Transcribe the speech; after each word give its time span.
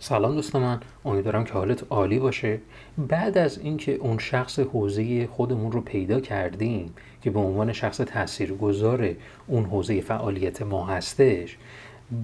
سلام 0.00 0.34
دوست 0.34 0.56
من 0.56 0.80
امیدوارم 1.04 1.44
که 1.44 1.52
حالت 1.52 1.84
عالی 1.90 2.18
باشه. 2.18 2.60
بعد 2.98 3.38
از 3.38 3.58
اینکه 3.58 3.94
اون 3.94 4.18
شخص 4.18 4.58
حوزه 4.58 5.26
خودمون 5.26 5.72
رو 5.72 5.80
پیدا 5.80 6.20
کردیم 6.20 6.94
که 7.22 7.30
به 7.30 7.40
عنوان 7.40 7.72
شخص 7.72 7.96
تاثیرگذار 7.96 9.14
اون 9.46 9.64
حوزه 9.64 10.00
فعالیت 10.00 10.62
ما 10.62 10.86
هستش 10.86 11.56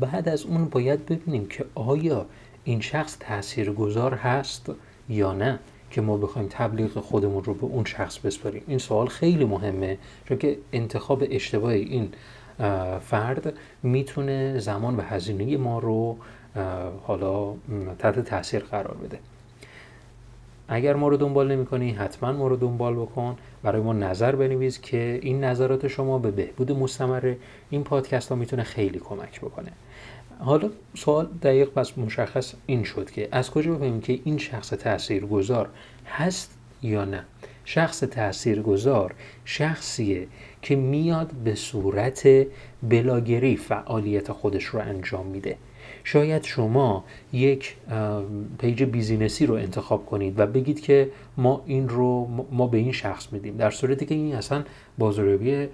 بعد 0.00 0.28
از 0.28 0.44
اون 0.44 0.64
باید 0.64 1.06
ببینیم 1.06 1.46
که 1.46 1.64
آیا 1.74 2.26
این 2.64 2.80
شخص 2.80 3.16
تاثیرگذار 3.20 4.14
هست 4.14 4.72
یا 5.08 5.32
نه 5.32 5.58
که 5.91 6.00
ما 6.00 6.16
بخوایم 6.16 6.48
تبلیغ 6.50 7.00
خودمون 7.00 7.44
رو 7.44 7.54
به 7.54 7.64
اون 7.64 7.84
شخص 7.84 8.18
بسپاریم. 8.18 8.62
این 8.66 8.78
سوال 8.78 9.06
خیلی 9.06 9.44
مهمه 9.44 9.98
چون 10.28 10.38
که 10.38 10.58
انتخاب 10.72 11.24
اشتباه 11.30 11.72
این 11.72 12.08
فرد 13.00 13.54
می‌تونه 13.82 14.58
زمان 14.58 14.96
و 14.96 15.00
هزینه 15.00 15.56
ما 15.56 15.78
رو 15.78 16.16
حالا 17.02 17.54
تحت 17.98 18.18
تاثیر 18.18 18.60
قرار 18.60 18.96
بده. 19.04 19.18
اگر 20.68 20.96
ما 20.96 21.08
رو 21.08 21.16
دنبال 21.16 21.52
نمی 21.52 21.66
کنی 21.66 21.90
حتما 21.90 22.32
ما 22.32 22.48
رو 22.48 22.56
دنبال 22.56 22.94
بکن. 22.94 23.36
برای 23.62 23.82
ما 23.82 23.92
نظر 23.92 24.36
بنویس 24.36 24.80
که 24.80 25.19
این 25.22 25.44
نظرات 25.44 25.88
شما 25.88 26.19
به 26.19 26.30
بهبود 26.30 26.72
مستمر 26.72 27.34
این 27.70 27.84
پادکست 27.84 28.28
ها 28.28 28.36
می‌تونه 28.36 28.62
خیلی 28.62 28.98
کمک 28.98 29.41
بکنه. 29.41 29.72
حالا 30.38 30.70
سوال 30.94 31.28
دقیق 31.42 31.69
پس 31.69 31.98
مشخص 31.98 32.55
این 32.66 32.84
شد 32.84 33.10
که 33.10 33.28
از 33.32 33.50
کجا 33.50 33.72
بفهمیم 33.72 34.00
که 34.00 34.20
این 34.25 34.38
شخص 34.38 34.69
تاثیرگذار 34.69 35.69
هست 36.06 36.58
یا 36.82 37.05
نه؟ 37.05 37.25
شخص 37.64 38.00
تاثیرگذار 38.00 39.14
شخصیه 39.44 40.26
که 40.62 40.76
میاد 40.76 41.32
به 41.44 41.54
صورت 41.54 42.28
بلاگری 42.82 43.56
فعالیت 43.56 44.32
خودش 44.32 44.64
رو 44.64 44.80
انجام 44.80 45.26
میده. 45.26 45.56
شاید 46.04 46.44
شما 46.44 47.04
یک 47.32 47.76
page 48.58 48.83
business 48.83 49.39
ی 49.39 49.47
رو 49.46 49.54
انتخاب 49.54 50.06
کنید 50.06 50.40
و 50.40 50.46
بگید 50.46 50.80
که 50.80 51.10
ما 51.36 51.62
این 51.66 51.88
رو 51.88 52.26
ما 52.50 52.66
به 52.66 52.78
این 52.78 52.92
شخص 52.92 53.32
میدیم. 53.32 53.56
در 53.56 53.70
صورتی 53.70 54.06
که 54.06 54.14
این 54.14 54.34
اصلا 54.34 54.64
بازاریابی 54.98 55.68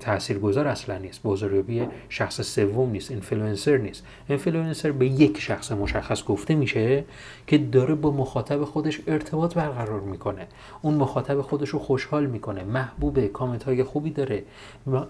تاثیرگذار 0.00 0.68
اصلا 0.68 0.98
نیست. 0.98 1.22
بازاریابی 1.22 1.88
شخص 2.08 2.40
سوم 2.40 2.90
نیست. 2.90 3.10
اینفلوئنسر 3.10 3.76
نیست. 3.76 4.04
اینفلوئنسر 4.28 4.92
به 4.92 5.06
یک 5.06 5.40
شخص 5.40 5.72
مشخص 5.72 6.24
گفته 6.24 6.54
میشه 6.54 7.04
که 7.46 7.58
داره 7.58 7.94
با 7.94 8.10
مخاطب 8.10 8.64
خودش 8.64 9.00
ارتباط 9.06 9.54
برقرار 9.54 10.00
می‌کنه. 10.00 10.46
اون 10.82 10.94
مخاطب 10.94 11.40
خودش 11.40 11.68
رو 11.68 11.78
خوشحال 11.78 12.26
می‌کنه. 12.26 12.64
محبوب 12.64 13.26
کامنت 13.26 13.62
های 13.62 13.82
خوبی 13.82 14.10
داره. 14.10 14.42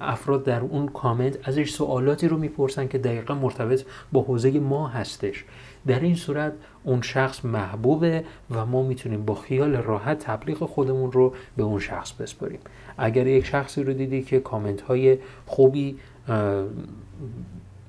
افراد 0.00 0.44
در 0.44 0.60
اون 0.60 0.88
کامنت 0.88 1.48
ازش 1.48 1.70
سوالاتی 1.70 2.28
رو 2.28 2.36
می‌پرسن 2.36 2.88
که 2.88 2.98
دقیقا 2.98 3.34
مرتبط 3.34 3.84
با 4.12 4.20
حوزه 4.22 4.50
ما 4.50 4.88
هستش. 4.88 5.44
در 5.86 6.00
این 6.00 6.14
صورت 6.14 6.52
اون 6.84 7.02
شخص 7.02 7.44
محبوبه 7.44 8.24
و 8.50 8.66
ما 8.66 8.82
می‌تونیم 8.82 9.24
با 9.24 9.34
خیال 9.34 9.76
راحت 9.76 10.18
تبلیغ 10.18 10.58
خودمون 10.58 11.12
رو 11.12 11.34
به 11.56 11.62
اون 11.62 11.80
شخص 11.80 12.12
بسپاریم. 12.12 12.58
اگر 12.98 13.26
یک 13.26 13.46
شخصی 13.46 13.82
رو 13.82 13.92
دیدی 14.00 14.22
که 14.22 14.40
کامنت 14.40 14.80
های 14.80 15.18
خوبی 15.46 15.98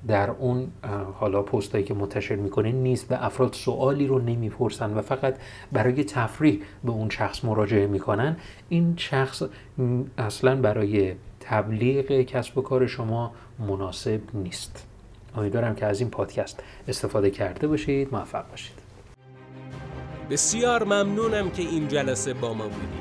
در 0.07 0.29
اون 0.29 0.67
حالا 1.19 1.41
پستایی 1.41 1.83
که 1.83 1.93
منتشر 1.93 2.35
می‌کنه 2.35 2.71
نیست. 2.71 3.07
به 3.07 3.25
افراد 3.25 3.53
سوالی 3.53 4.07
رو 4.07 4.19
نمی‌پرسن 4.19 4.93
و 4.93 5.01
فقط 5.01 5.35
برای 5.71 6.03
تفریح 6.03 6.61
به 6.83 6.91
اون 6.91 7.09
شخص 7.09 7.45
مراجعه 7.45 7.87
می‌کنن. 7.87 8.37
این 8.69 8.93
شخص 8.97 9.43
اصلا 10.17 10.55
برای 10.55 11.13
تبلیغ 11.39 12.21
کسب 12.21 12.57
و 12.57 12.61
کار 12.61 12.87
شما 12.87 13.31
مناسب 13.59 14.21
نیست. 14.33 14.87
امیدوارم 15.37 15.75
که 15.75 15.85
از 15.85 15.99
این 15.99 16.09
پادکست 16.09 16.63
استفاده 16.87 17.31
کرده 17.31 17.67
باشید 17.67 18.09
موفق 18.11 18.49
باشید. 18.49 18.75
بسیار 20.29 20.83
ممنونم 20.83 21.49
که 21.49 21.61
این 21.61 21.87
جلسه 21.87 22.33
با 22.33 22.53
ما 22.53 22.63
بودید. 22.63 23.00